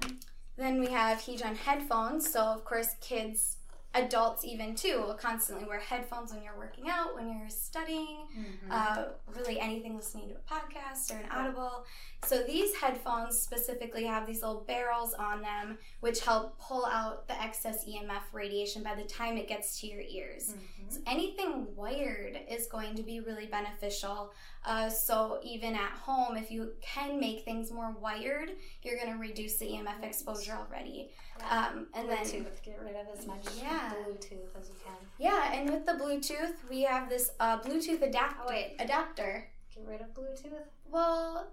Then 0.56 0.78
we 0.78 0.88
have 0.90 1.18
Hedron 1.18 1.56
headphones. 1.56 2.30
So, 2.30 2.40
of 2.42 2.64
course, 2.64 2.94
kids, 3.00 3.56
adults 3.94 4.44
even 4.44 4.74
too, 4.74 5.02
will 5.02 5.14
constantly 5.14 5.64
wear 5.66 5.78
headphones 5.78 6.32
when 6.32 6.42
you're 6.42 6.56
working 6.56 6.88
out, 6.88 7.14
when 7.14 7.36
you're 7.38 7.48
studying, 7.48 8.26
uh, 8.70 9.04
really 9.36 9.60
anything 9.60 9.94
listening 9.96 10.28
to 10.28 10.34
a 10.34 10.54
podcast 10.54 11.12
or 11.12 11.18
an 11.22 11.30
audible. 11.30 11.84
So, 12.24 12.42
these 12.42 12.74
headphones 12.74 13.38
specifically 13.38 14.04
have 14.04 14.26
these 14.26 14.42
little 14.42 14.62
barrels 14.66 15.12
on 15.14 15.42
them, 15.42 15.78
which 16.00 16.20
help 16.24 16.58
pull 16.58 16.86
out 16.86 17.26
the 17.28 17.40
excess 17.42 17.84
EMF 17.86 18.22
radiation 18.32 18.82
by 18.82 18.94
the 18.94 19.04
time 19.04 19.36
it 19.36 19.48
gets 19.48 19.80
to 19.80 19.86
your 19.86 20.00
ears. 20.02 20.54
Mhm. 20.54 20.92
So 20.92 21.00
anything 21.06 21.74
wired 21.74 22.38
is 22.48 22.66
going 22.66 22.94
to 22.96 23.02
be 23.02 23.20
really 23.20 23.46
beneficial. 23.46 24.32
Uh, 24.64 24.88
so 24.88 25.40
even 25.42 25.74
at 25.74 25.90
home, 25.90 26.36
if 26.36 26.50
you 26.50 26.72
can 26.80 27.18
make 27.18 27.44
things 27.44 27.72
more 27.72 27.90
wired, 28.00 28.52
you're 28.82 28.96
going 28.96 29.12
to 29.12 29.18
reduce 29.18 29.56
the 29.56 29.66
EMF 29.66 30.02
exposure 30.04 30.52
already. 30.52 31.10
Yeah. 31.38 31.66
Um, 31.74 31.86
and 31.94 32.08
then 32.08 32.24
get 32.64 32.78
rid 32.84 32.94
of 32.94 33.06
as 33.18 33.26
much 33.26 33.44
Yeah. 33.60 33.92
Bluetooth 34.06 34.54
as 34.60 34.68
you 34.68 34.74
can. 34.84 34.94
yeah, 35.18 35.52
and 35.52 35.68
with 35.70 35.84
the 35.84 35.92
Bluetooth, 35.92 36.54
we 36.70 36.82
have 36.82 37.08
this 37.08 37.30
uh, 37.40 37.58
Bluetooth 37.60 38.02
adapter. 38.02 38.40
Oh, 38.44 38.48
wait. 38.50 38.76
adapter. 38.78 39.48
Get 39.74 39.84
rid 39.86 40.00
of 40.00 40.08
Bluetooth. 40.14 40.62
Well, 40.88 41.48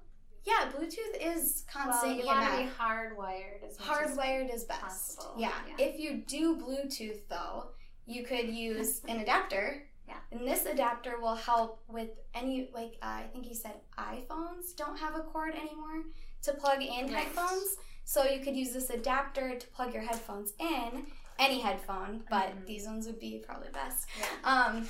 yeah, 0.45 0.69
Bluetooth 0.71 1.15
is 1.19 1.63
Well, 1.73 1.85
constant 1.85 2.17
you 2.19 2.25
want 2.25 2.45
to 2.51 2.57
be 2.63 2.69
hardwired 2.79 3.63
as 3.67 3.79
much 3.79 3.89
as 4.03 4.17
Hardwired 4.17 4.53
is 4.53 4.65
best. 4.65 4.81
possible, 5.17 5.33
Yeah. 5.37 5.51
yeah. 5.67 5.85
If 5.85 5.99
you 5.99 6.17
do 6.27 6.57
Bluetooth 6.57 7.27
though, 7.27 7.71
you 8.05 8.23
could 8.23 8.49
use 8.49 9.01
an 9.07 9.19
adapter. 9.19 9.83
Yeah. 10.09 10.17
And 10.31 10.47
this 10.47 10.65
adapter 10.65 11.19
will 11.21 11.35
help 11.35 11.81
with 11.87 12.09
any 12.33 12.69
like 12.73 12.97
uh, 13.01 13.05
I 13.05 13.25
think 13.31 13.47
you 13.47 13.55
said 13.55 13.75
iPhones 13.97 14.75
don't 14.75 14.97
have 14.97 15.15
a 15.15 15.19
cord 15.21 15.53
anymore 15.55 16.03
to 16.43 16.53
plug 16.53 16.81
in 16.81 17.05
Right. 17.05 17.23
headphones. 17.25 17.77
So 18.05 18.23
you 18.23 18.39
could 18.43 18.55
use 18.55 18.73
this 18.73 18.89
adapter 18.89 19.55
to 19.55 19.67
plug 19.67 19.93
your 19.93 20.01
headphones 20.01 20.53
in, 20.59 21.05
any 21.37 21.59
headphone, 21.59 22.23
but 22.29 22.47
Mhm. 22.55 22.65
these 22.65 22.85
ones 22.87 23.05
would 23.05 23.19
be 23.19 23.37
probably 23.45 23.69
best. 23.69 24.07
Yeah. 24.19 24.25
Um, 24.43 24.89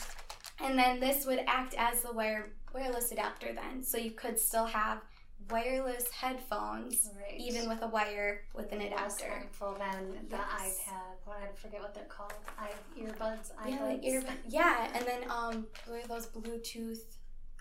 and 0.59 0.79
then 0.79 0.99
this 1.01 1.25
would 1.25 1.43
act 1.47 1.75
as 1.77 2.01
the 2.01 2.13
wire 2.13 2.53
wireless 2.73 3.11
adapter 3.11 3.51
then. 3.53 3.83
So 3.83 3.97
you 3.97 4.11
could 4.11 4.39
still 4.39 4.65
have 4.67 5.01
wireless 5.50 6.10
headphones 6.12 7.10
Right. 7.15 7.39
even 7.39 7.68
with 7.70 7.82
a 7.82 7.88
wire 7.88 8.41
with 8.53 8.72
an 8.72 8.79
less 8.79 8.88
adapter. 9.20 9.29
harmful 9.29 9.74
than 9.79 10.27
the 10.29 10.38
Yes. 10.38 10.79
iPad. 10.88 11.25
What 11.25 11.38
I 11.41 11.48
forget 11.56 11.82
what 11.82 11.94
they're 11.94 12.06
called. 12.06 12.34
I 12.58 12.70
earbuds. 12.98 13.51
Yeah, 13.68 13.84
like 13.84 14.01
iPods. 14.01 14.03
ear, 14.06 14.24
yeah, 14.48 14.89
and 14.94 15.06
then 15.06 15.29
um, 15.29 15.68
what 15.86 16.03
are 16.03 16.08
those 16.08 16.27
Bluetooth? 16.27 17.00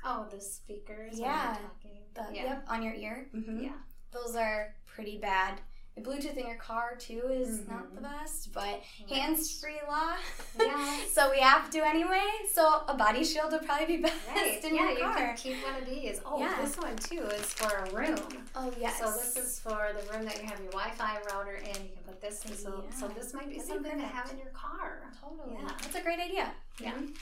Oh, 0.04 0.26
the 0.30 0.40
speakers. 0.40 1.18
Yeah. 1.18 1.54
When 1.82 1.94
you're 1.94 2.02
talking. 2.14 2.30
The, 2.32 2.34
yeah. 2.36 2.44
Yep, 2.54 2.64
on 2.68 2.82
your 2.82 2.94
ear. 2.94 3.28
hmm 3.32 3.60
Yeah. 3.60 3.72
those 4.12 4.36
are 4.36 4.74
pretty 4.86 5.18
bad. 5.18 5.60
The 5.98 6.08
Bluetooth 6.10 6.36
in 6.36 6.46
your 6.46 6.56
car 6.58 6.94
too 6.98 7.22
is 7.30 7.66
not 7.68 7.92
the 7.94 8.00
best, 8.00 8.52
but 8.52 8.80
hands-free 9.08 9.80
law. 9.88 10.14
Yes. 10.58 11.10
so 11.12 11.30
we 11.30 11.40
have 11.40 11.70
to 11.70 11.84
anyway. 11.84 12.22
So 12.52 12.82
a 12.86 12.94
body 12.96 13.24
shield 13.24 13.50
would 13.52 13.64
probably 13.66 13.96
be 13.96 14.02
best 14.02 14.14
Right. 14.34 14.62
in 14.64 14.74
yeah, 14.76 14.82
your 14.90 14.92
you 14.92 15.14
can 15.14 15.36
keep 15.36 15.56
one 15.64 15.74
of 15.82 15.86
these. 15.88 16.20
Oh, 16.24 16.38
Yeah. 16.38 16.56
this 16.62 16.76
one 16.76 16.94
too 16.96 17.22
is 17.22 17.52
for 17.54 17.78
a 17.84 17.90
room. 17.90 18.18
Oh 18.54 18.72
yes. 18.78 18.98
So 19.00 19.06
this 19.10 19.36
is 19.36 19.58
for 19.58 19.88
the 19.98 20.12
room 20.12 20.24
that 20.24 20.40
you 20.40 20.48
have 20.48 20.60
your 20.60 20.70
Wi-Fi 20.70 21.18
router 21.32 21.56
in. 21.56 21.66
You 21.82 21.90
can 21.94 22.02
put 22.06 22.20
this 22.20 22.44
in. 22.44 22.54
So, 22.56 22.84
so 22.96 23.08
this 23.08 23.34
might 23.34 23.48
be 23.48 23.56
That'd 23.58 23.66
be 23.82 23.88
something 23.88 23.98
to 23.98 24.06
have 24.06 24.30
in 24.30 24.38
your 24.38 24.50
car. 24.50 25.02
totally. 25.20 25.56
Yeah. 25.60 25.68
That's 25.82 25.96
a 25.96 26.02
great 26.02 26.20
idea. 26.20 26.52
Yeah. 26.80 26.92
Mhm. 26.92 27.16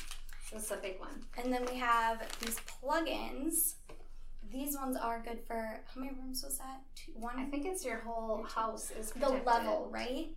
So 0.50 0.56
it's 0.58 0.70
a 0.70 0.76
big 0.76 1.00
one. 1.00 1.24
And 1.42 1.52
then 1.52 1.64
we 1.70 1.78
have 1.78 2.22
these 2.40 2.56
plugins. 2.82 3.74
These 4.56 4.74
ones 4.74 4.96
are 4.96 5.20
good 5.22 5.40
for 5.46 5.80
how 5.94 6.00
many 6.00 6.14
rooms 6.16 6.42
was 6.42 6.56
that? 6.56 6.80
Two, 6.94 7.12
one. 7.14 7.38
I 7.38 7.44
think 7.44 7.66
it's 7.66 7.84
your 7.84 7.98
whole 7.98 8.42
house 8.42 8.90
is 8.90 9.10
the 9.10 9.28
level, 9.28 9.88
right? 9.90 10.28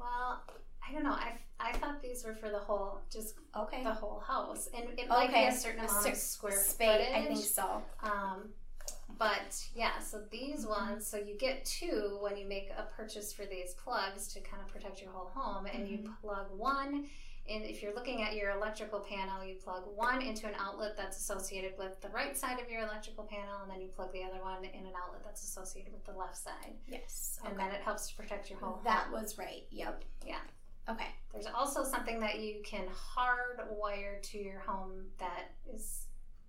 Well, 0.00 0.42
I 0.88 0.92
don't 0.94 1.02
know. 1.04 1.10
I, 1.12 1.32
I 1.60 1.72
thought 1.72 2.00
these 2.00 2.24
were 2.24 2.34
for 2.34 2.48
the 2.48 2.58
whole, 2.58 3.00
just 3.12 3.34
Okay. 3.54 3.84
the 3.84 3.92
whole 3.92 4.20
house, 4.20 4.70
and 4.74 4.98
it 4.98 5.06
might 5.06 5.28
be 5.34 5.44
a 5.44 5.52
certain 5.52 5.80
amount 5.84 6.08
of 6.08 6.16
square 6.16 6.52
Space, 6.52 7.06
footage. 7.08 7.14
I 7.14 7.26
think 7.26 7.44
so. 7.44 7.82
Um, 8.02 8.48
but 9.18 9.62
yeah, 9.74 9.98
so 9.98 10.22
these 10.30 10.60
Mm-hmm. 10.64 10.70
ones, 10.70 11.06
so 11.06 11.18
you 11.18 11.36
get 11.36 11.66
two 11.66 12.16
when 12.22 12.38
you 12.38 12.48
make 12.48 12.70
a 12.70 12.84
purchase 12.96 13.34
for 13.34 13.44
these 13.44 13.74
plugs 13.74 14.28
to 14.28 14.40
kind 14.40 14.62
of 14.62 14.68
protect 14.72 15.02
your 15.02 15.12
whole 15.12 15.30
home, 15.34 15.66
and 15.66 15.86
you 15.86 15.98
Mm-hmm. 15.98 16.12
plug 16.26 16.46
one. 16.56 17.04
And 17.48 17.64
if 17.64 17.82
you're 17.82 17.94
looking 17.94 18.22
at 18.22 18.34
your 18.36 18.52
electrical 18.52 19.00
panel, 19.00 19.44
you 19.44 19.56
plug 19.56 19.82
one 19.94 20.22
into 20.22 20.46
an 20.46 20.54
outlet 20.60 20.96
that's 20.96 21.18
associated 21.18 21.72
with 21.76 22.00
the 22.00 22.08
right 22.10 22.36
side 22.36 22.60
of 22.60 22.70
your 22.70 22.82
electrical 22.82 23.24
panel, 23.24 23.62
and 23.62 23.70
then 23.70 23.80
you 23.80 23.88
plug 23.88 24.12
the 24.12 24.22
other 24.22 24.40
one 24.40 24.64
in 24.64 24.86
an 24.86 24.92
outlet 25.02 25.22
that's 25.24 25.42
associated 25.42 25.92
with 25.92 26.04
the 26.04 26.12
left 26.12 26.36
side. 26.36 26.74
Yes. 26.86 27.40
And 27.44 27.58
then 27.58 27.72
it 27.72 27.80
helps 27.82 28.08
to 28.10 28.16
protect 28.16 28.48
your 28.48 28.60
whole 28.60 28.80
That 28.84 29.06
home. 29.06 29.20
was 29.20 29.38
right. 29.38 29.64
Yep. 29.70 30.04
Yeah. 30.24 30.36
Okay. 30.88 31.08
There's 31.32 31.46
also 31.46 31.84
something 31.84 32.20
that 32.20 32.40
you 32.40 32.62
can 32.64 32.86
hardwire 32.86 34.22
to 34.22 34.38
your 34.38 34.60
home 34.60 35.06
that 35.18 35.52
is, 35.72 36.06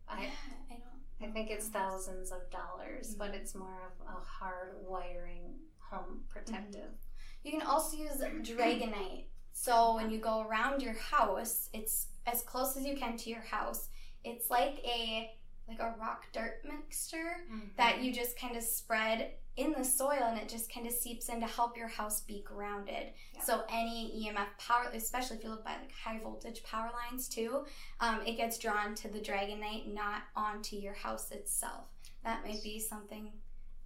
I, 0.07 0.29
I 0.69 0.75
don't. 0.75 1.29
I 1.29 1.31
think 1.31 1.50
it's 1.50 1.67
thousands 1.67 2.31
of 2.31 2.41
dollars, 2.51 3.15
but 3.17 3.29
mm-hmm. 3.29 3.35
it's 3.35 3.55
more 3.55 3.81
of 3.88 4.07
a 4.07 4.19
hard 4.19 4.75
wiring 4.85 5.55
home 5.79 6.21
protective. 6.29 6.81
Mm-hmm. 6.81 7.43
You 7.43 7.51
can 7.51 7.62
also 7.62 7.97
use 7.97 8.17
Dragonite. 8.21 9.25
So 9.53 9.95
when 9.95 10.10
you 10.10 10.19
go 10.19 10.41
around 10.41 10.81
your 10.81 10.93
house, 10.93 11.69
it's 11.74 12.07
as 12.25 12.41
close 12.41 12.75
as 12.75 12.86
you 12.86 12.95
can 12.95 13.15
to 13.17 13.29
your 13.29 13.41
house. 13.41 13.89
It's 14.24 14.50
like 14.50 14.79
a 14.83 15.31
like 15.69 15.79
a 15.79 15.95
rock 15.98 16.25
dirt 16.33 16.60
mixture 16.65 17.38
that 17.77 18.03
you 18.03 18.12
just 18.13 18.38
kind 18.38 18.57
of 18.57 18.63
spread 18.63 19.31
in 19.55 19.72
the 19.77 19.83
soil 19.86 20.24
and 20.27 20.38
it 20.38 20.50
just 20.50 20.69
kind 20.74 20.86
of 20.86 20.91
seeps 20.91 21.29
in 21.29 21.39
to 21.39 21.45
help 21.48 21.77
your 21.77 21.88
house 21.88 22.19
be 22.19 22.43
grounded. 22.45 23.13
Yeah. 23.33 23.41
So 23.43 23.63
any 23.72 24.27
EMF 24.27 24.48
power, 24.57 24.89
especially 24.93 25.38
if 25.38 25.43
you 25.43 25.50
look 25.51 25.63
by 25.63 25.72
like 25.77 25.91
high 25.93 26.19
voltage 26.22 26.63
power 26.63 26.89
lines 26.91 27.29
too, 27.29 27.63
um, 28.01 28.19
it 28.25 28.36
gets 28.36 28.57
drawn 28.57 28.93
to 28.95 29.07
the 29.07 29.19
Dragonite, 29.19 29.93
not 29.93 30.24
onto 30.36 30.75
your 30.75 30.95
house 30.95 31.31
itself. 31.31 31.86
That 32.25 32.43
might 32.45 32.62
be 32.62 32.77
something 32.79 33.31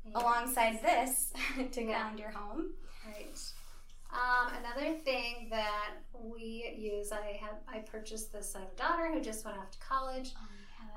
Yeah. 0.04 0.14
alongside 0.20 0.82
this 0.82 1.32
to 1.74 1.84
ground 1.84 2.18
your 2.18 2.32
home. 2.32 2.72
Right. 3.06 3.38
Um, 4.12 4.54
another 4.60 4.98
thing 4.98 5.48
that 5.50 5.96
we 6.14 6.74
use, 6.78 7.12
I 7.12 7.38
have, 7.42 7.56
I 7.68 7.80
purchased 7.80 8.32
this. 8.32 8.56
I 8.56 8.60
have 8.62 8.70
a 8.72 8.76
daughter 8.76 9.12
who 9.14 9.22
just 9.22 9.44
went 9.46 9.58
off 9.58 9.72
to 9.72 9.78
college, 9.80 10.34
Oh, 10.38 10.46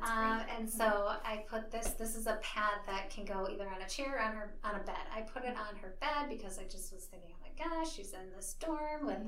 um, 0.02 0.42
and 0.58 0.68
so 0.68 1.12
I 1.24 1.44
put 1.48 1.70
this. 1.70 1.88
This 1.90 2.16
is 2.16 2.26
a 2.26 2.38
pad 2.42 2.80
that 2.86 3.10
can 3.10 3.24
go 3.24 3.48
either 3.50 3.68
on 3.68 3.82
a 3.82 3.88
chair 3.88 4.16
or 4.16 4.20
on 4.20 4.32
her 4.32 4.54
on 4.64 4.74
a 4.76 4.84
bed. 4.84 4.96
I 5.14 5.22
put 5.22 5.44
it 5.44 5.56
on 5.56 5.76
her 5.82 5.94
bed 6.00 6.28
because 6.28 6.58
I 6.58 6.64
just 6.64 6.92
was 6.92 7.04
thinking, 7.04 7.30
oh 7.34 7.40
my 7.42 7.68
gosh, 7.82 7.92
she's 7.94 8.12
in 8.12 8.30
this 8.36 8.56
dorm 8.60 9.06
with 9.06 9.18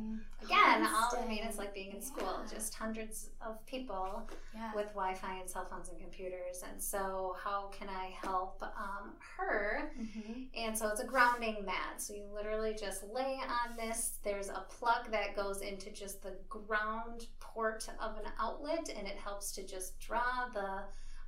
again 0.44 0.86
all. 0.86 1.10
I 1.22 1.26
mean, 1.28 1.40
it's 1.44 1.58
like 1.58 1.74
being 1.74 1.92
in 1.92 2.00
school, 2.02 2.22
Mm-hmm. 2.22 2.54
Just 2.54 2.74
hundreds 2.74 3.30
of 3.46 3.64
people 3.66 4.28
yeah. 4.54 4.70
with 4.74 4.86
Wi-Fi 4.94 5.40
and 5.40 5.48
cell 5.50 5.66
phones 5.70 5.88
and 5.88 5.98
computers. 6.00 6.62
And 6.70 6.80
so, 6.80 7.36
how 7.42 7.70
can 7.78 7.88
I 7.88 8.10
help 8.22 8.62
um, 8.62 9.12
her? 9.36 9.92
Mhm. 10.00 10.46
And 10.56 10.76
so 10.76 10.88
it's 10.88 11.00
a 11.00 11.04
grounding 11.06 11.64
mat. 11.64 12.00
So 12.00 12.14
you 12.14 12.24
literally 12.34 12.74
just 12.78 13.04
lay 13.12 13.38
on 13.42 13.76
this. 13.76 14.18
There's 14.24 14.48
a 14.48 14.64
plug 14.68 15.10
that 15.10 15.36
goes 15.36 15.60
into 15.60 15.90
just 15.90 16.22
the 16.22 16.34
ground 16.48 17.26
port 17.40 17.88
of 18.00 18.16
an 18.16 18.30
outlet, 18.38 18.88
and 18.96 19.06
it 19.06 19.16
helps 19.16 19.52
to 19.52 19.66
just 19.66 19.98
draw 20.00 20.48
the, 20.52 20.61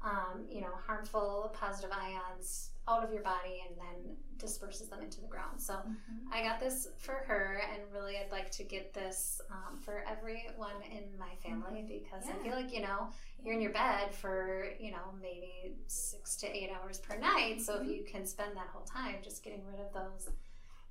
um, 0.02 0.44
you 0.50 0.60
know, 0.60 0.72
harmful 0.86 1.54
positive 1.58 1.90
ions 1.92 2.70
out 2.86 3.02
of 3.02 3.10
your 3.12 3.22
body 3.22 3.62
and 3.66 3.78
then 3.78 4.16
disperses 4.36 4.88
them 4.90 5.00
into 5.00 5.20
the 5.22 5.26
ground. 5.26 5.58
So 5.58 5.74
Mhm. 5.74 6.30
I 6.30 6.42
got 6.42 6.60
this 6.60 6.88
for 6.98 7.14
her, 7.26 7.62
and 7.72 7.80
really 7.90 8.18
I'd 8.18 8.30
like 8.30 8.50
to 8.52 8.64
get 8.64 8.92
this 8.92 9.40
um, 9.50 9.78
for 9.78 10.04
everyone 10.06 10.82
in 10.92 11.04
my 11.18 11.34
family 11.36 11.82
because 11.88 12.26
I 12.28 12.32
Mm-hmm. 12.32 12.42
Feel 12.42 12.52
like, 12.56 12.72
you 12.74 12.82
know, 12.82 13.08
you're 13.42 13.54
in 13.54 13.62
your 13.62 13.72
bed 13.72 14.12
for, 14.14 14.66
you 14.78 14.90
know, 14.90 15.14
maybe 15.22 15.76
six 15.86 16.36
to 16.36 16.46
eight 16.46 16.70
hours 16.70 16.98
per 16.98 17.16
night. 17.16 17.62
So 17.62 17.74
Mm-hmm. 17.74 17.90
if 17.90 17.96
you 17.96 18.04
can 18.04 18.26
spend 18.26 18.54
that 18.56 18.66
whole 18.72 18.84
time 18.84 19.16
just 19.22 19.42
getting 19.42 19.64
rid 19.64 19.80
of 19.80 19.90
those 19.94 20.28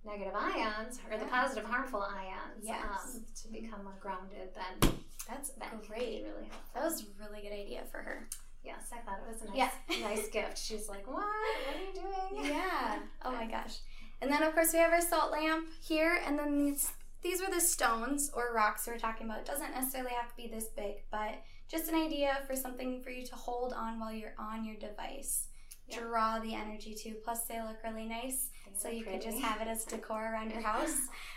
negative 0.03 0.33
ions 0.35 0.99
or 1.11 1.17
the 1.19 1.25
positive 1.25 1.63
harmful 1.65 2.01
ions 2.01 2.63
Yes. 2.65 2.81
um, 2.83 3.23
to 3.43 3.47
become 3.49 3.83
more 3.83 3.97
grounded, 4.01 4.49
then 4.55 4.91
That's 5.29 5.49
that 5.51 5.81
great. 5.87 6.23
really 6.25 6.47
helpful. 6.49 6.71
That 6.75 6.83
was 6.83 7.01
a 7.03 7.05
really 7.23 7.41
good 7.41 7.53
idea 7.53 7.81
for 7.91 7.99
her. 7.99 8.27
yes, 8.63 8.89
I 8.93 8.97
thought 8.99 9.19
it 9.25 9.31
was 9.31 9.41
a 9.41 9.45
nice, 9.45 9.71
Yeah. 9.89 10.07
nice 10.09 10.27
gift. 10.29 10.57
She's 10.57 10.87
like, 10.89 11.05
what? 11.07 11.17
What 11.25 11.75
are 11.75 11.79
you 11.79 11.93
doing? 11.93 12.45
Yeah. 12.51 12.99
Oh 13.23 13.31
my 13.31 13.45
gosh. 13.45 13.77
And 14.21 14.31
then 14.31 14.43
of 14.43 14.53
course 14.53 14.71
we 14.73 14.79
have 14.79 14.91
our 14.93 15.01
salt 15.01 15.31
lamp 15.31 15.67
here, 15.81 16.19
and 16.25 16.37
then 16.39 16.57
these 16.65 16.91
these 17.21 17.41
were 17.41 17.49
the 17.53 17.61
stones 17.61 18.31
or 18.33 18.53
rocks 18.53 18.85
we 18.87 18.93
are 18.93 18.97
talking 18.99 19.25
about. 19.27 19.39
It 19.39 19.45
doesn't 19.45 19.71
necessarily 19.73 20.11
have 20.11 20.29
to 20.29 20.35
be 20.35 20.47
this 20.47 20.67
big, 20.75 20.95
but 21.11 21.35
just 21.69 21.87
an 21.89 21.95
idea 21.95 22.37
for 22.47 22.55
something 22.55 23.01
for 23.01 23.09
you 23.11 23.25
to 23.25 23.35
hold 23.35 23.71
on 23.73 23.99
while 23.99 24.11
you're 24.13 24.35
on 24.37 24.65
your 24.65 24.75
device. 24.75 25.47
yeah. 25.87 25.99
draw 25.99 26.39
the 26.39 26.53
energy 26.53 26.93
too. 26.93 27.15
Plus, 27.23 27.41
they 27.45 27.61
look 27.61 27.77
really 27.83 28.05
nice, 28.05 28.49
they 28.65 28.71
so 28.77 28.89
you 28.89 29.03
pretty. 29.03 29.19
could 29.19 29.31
just 29.31 29.41
have 29.43 29.61
it 29.61 29.67
as 29.69 29.85
decor 29.85 30.33
around 30.33 30.51
your 30.51 30.61
house. 30.71 30.95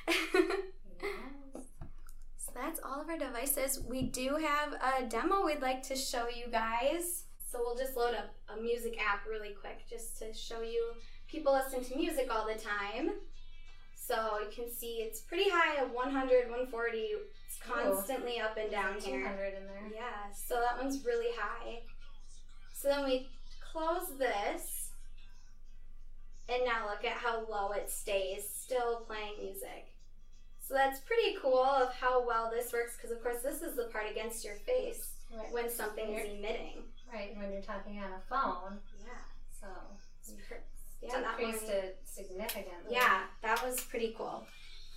yes. 0.09 0.17
That's 2.57 2.81
all 2.83 3.03
of 3.03 3.09
our 3.11 3.19
devices. 3.19 3.83
We 3.87 4.03
do 4.03 4.37
have 4.37 4.73
a 4.73 5.07
demo 5.07 5.45
we'd 5.45 5.61
like 5.61 5.83
to 5.85 5.97
show 5.97 6.27
you 6.29 6.51
guys. 6.51 7.25
So 7.51 7.59
we'll 7.63 7.77
just 7.77 7.97
load 7.97 8.15
up 8.15 8.35
a 8.49 8.61
music 8.61 8.99
app 8.99 9.27
really 9.29 9.55
quick 9.61 9.87
just 9.89 10.19
to 10.19 10.33
show 10.33 10.63
you. 10.63 10.93
People 11.29 11.53
listen 11.53 11.85
to 11.85 11.97
music 11.97 12.29
all 12.31 12.47
the 12.47 12.59
time. 12.59 13.11
So 13.95 14.39
you 14.41 14.49
can 14.55 14.73
see 14.73 15.03
it's 15.03 15.21
pretty 15.21 15.51
high 15.51 15.83
of 15.83 15.91
100, 15.91 16.49
140. 16.49 16.99
It's 16.99 17.59
constantly 17.61 18.39
Ooh. 18.39 18.45
up 18.45 18.57
and 18.57 18.71
down 18.71 18.95
here. 19.01 19.21
200 19.21 19.45
in 19.49 19.67
there. 19.67 19.91
Yeah, 19.95 20.33
so 20.33 20.55
that 20.61 20.83
one's 20.83 21.05
really 21.05 21.35
high. 21.37 21.81
So 22.73 22.89
then 22.89 23.05
we 23.05 23.29
close 23.73 24.17
this. 24.19 24.91
And 26.49 26.63
now 26.65 26.89
look 26.89 27.05
at 27.05 27.19
how 27.19 27.45
low 27.51 27.73
it 27.73 27.91
stays, 27.91 28.49
still 28.49 29.01
playing 29.01 29.35
music. 29.43 29.96
So 30.67 30.75
that's 30.75 30.99
pretty 31.01 31.37
cool 31.41 31.63
of 31.63 31.95
how 31.95 32.27
well 32.27 32.51
this 32.53 32.73
works 32.73 32.97
because 32.97 33.13
of 33.13 33.23
course 33.23 33.41
this 33.43 33.63
is 33.63 33.77
the 33.77 33.85
part 33.85 34.11
against 34.11 34.45
your 34.45 34.57
face 34.57 35.11
right. 35.33 35.53
when 35.53 35.71
something 35.71 36.15
is 36.15 36.39
emitting. 36.39 36.83
Right, 37.13 37.37
when 37.37 37.53
you're 37.53 37.63
talking 37.63 37.99
on 37.99 38.11
a 38.11 38.21
phone. 38.29 38.79
Yeah. 38.99 39.13
So 39.61 39.69
yeah, 41.01 41.23
decreased 41.37 41.69
it 41.69 41.99
significantly. 42.05 42.91
Yeah, 42.91 43.21
that 43.43 43.65
was 43.65 43.81
pretty 43.83 44.13
cool. 44.19 44.45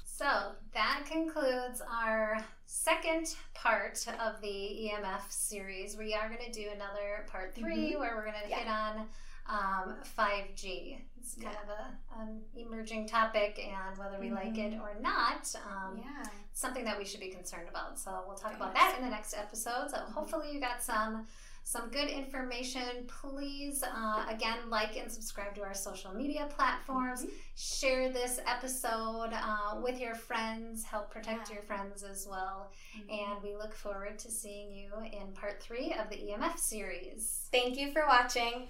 So 0.05 0.25
that 0.73 1.03
concludes 1.09 1.81
our 1.81 2.43
second 2.65 3.35
part 3.53 4.05
of 4.19 4.41
the 4.41 4.47
EMF 4.91 5.21
series. 5.29 5.95
We 5.97 6.15
are 6.15 6.27
going 6.27 6.43
to 6.45 6.51
do 6.51 6.67
another 6.75 7.25
part 7.31 7.55
3 7.55 7.63
mm-hmm. 7.63 7.99
where 7.99 8.15
we're 8.15 8.23
going 8.25 8.43
to 8.43 8.49
yeah. 8.49 8.57
hit 8.57 8.67
on 8.67 9.05
um, 9.50 9.96
5G. 10.18 10.98
It's 11.18 11.36
kind 11.36 11.56
yeah. 11.56 11.63
of 11.63 11.70
a, 11.70 12.22
an 12.22 12.41
emerging 12.56 13.08
topic, 13.08 13.60
and 13.60 13.98
whether 13.98 14.20
we 14.20 14.27
mm-hmm. 14.27 14.36
like 14.36 14.58
it 14.58 14.74
mm-hmm. 14.74 14.82
or 14.82 14.96
not, 15.01 15.53
um, 15.68 15.98
yeah. 15.98 16.24
something 16.53 16.86
that 16.86 16.98
we 16.98 17.06
should 17.06 17.20
be 17.20 17.29
concerned 17.29 17.68
about. 17.70 18.00
So 18.00 18.24
we'll 18.27 18.38
talk 18.38 18.56
about 18.56 18.74
that 18.74 18.96
in 18.98 19.03
the 19.03 19.10
next 19.10 19.34
episode. 19.34 19.89
So 19.89 19.98
hopefully 19.98 20.53
you 20.53 20.60
got 20.60 20.82
some 20.82 21.27
some 21.69 21.89
good 21.89 22.09
information. 22.09 22.81
Please, 23.05 23.83
uh, 23.83 24.25
again, 24.27 24.57
like 24.71 24.97
and 24.97 25.11
subscribe 25.11 25.53
to 25.53 25.61
our 25.61 25.75
social 25.75 26.11
media 26.11 26.47
platforms. 26.49 27.21
Mm-hmm. 27.21 27.35
Share 27.55 28.09
this 28.09 28.39
episode 28.47 29.29
uh, 29.33 29.79
with 29.79 29.99
your 29.99 30.15
friends. 30.15 30.83
Help 30.83 31.11
protect 31.11 31.49
yeah. 31.49 31.57
your 31.57 31.63
friends 31.63 32.01
as 32.01 32.27
well. 32.27 32.71
Mm-hmm. 32.97 33.33
And 33.33 33.43
we 33.43 33.55
look 33.55 33.75
forward 33.75 34.17
to 34.17 34.31
seeing 34.31 34.71
you 34.71 34.89
in 35.13 35.31
part 35.33 35.61
three 35.61 35.93
of 35.93 36.09
the 36.09 36.15
EMF 36.15 36.57
series. 36.57 37.47
Thank 37.51 37.77
you 37.77 37.91
for 37.91 38.03
watching. 38.07 38.65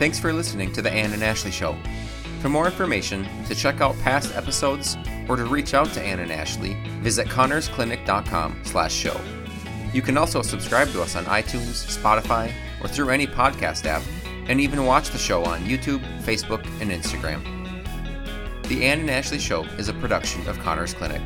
Thanks 0.00 0.18
for 0.18 0.32
listening 0.32 0.72
to 0.72 0.82
the 0.82 0.90
Anne 0.90 1.12
and 1.12 1.22
Ashley 1.22 1.52
Show. 1.52 1.76
For 2.40 2.48
more 2.48 2.66
information, 2.66 3.28
to 3.46 3.54
check 3.54 3.80
out 3.80 3.96
past 4.00 4.34
episodes, 4.34 4.96
or 5.28 5.36
to 5.36 5.44
reach 5.44 5.72
out 5.74 5.92
to 5.92 6.02
Anne 6.02 6.18
and 6.18 6.32
Ashley, 6.32 6.76
visit 7.00 7.28
connersclinic.com 7.28 8.62
slash 8.64 8.92
show. 8.92 9.20
You 9.92 10.02
can 10.02 10.16
also 10.16 10.42
subscribe 10.42 10.88
to 10.92 11.02
us 11.02 11.16
on 11.16 11.24
iTunes, 11.24 11.98
Spotify, 11.98 12.52
or 12.80 12.88
through 12.88 13.10
any 13.10 13.26
podcast 13.26 13.86
app, 13.86 14.02
and 14.48 14.60
even 14.60 14.86
watch 14.86 15.10
the 15.10 15.18
show 15.18 15.44
on 15.44 15.60
YouTube, 15.64 16.00
Facebook, 16.22 16.64
and 16.80 16.90
Instagram. 16.90 17.42
The 18.68 18.84
Anne 18.84 19.00
and 19.00 19.10
Ashley 19.10 19.40
Show 19.40 19.64
is 19.78 19.88
a 19.88 19.92
production 19.94 20.46
of 20.46 20.58
Conners 20.60 20.94
Clinic. 20.94 21.22